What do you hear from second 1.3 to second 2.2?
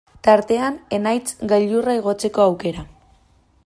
gailurra